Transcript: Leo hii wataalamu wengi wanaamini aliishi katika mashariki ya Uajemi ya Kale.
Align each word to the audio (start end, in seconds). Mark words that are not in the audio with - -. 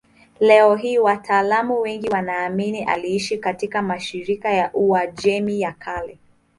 Leo 0.39 0.75
hii 0.75 0.97
wataalamu 0.99 1.81
wengi 1.81 2.09
wanaamini 2.09 2.83
aliishi 2.83 3.37
katika 3.37 3.81
mashariki 3.81 4.47
ya 4.47 4.71
Uajemi 4.73 5.61
ya 5.61 5.71
Kale. 5.71 6.17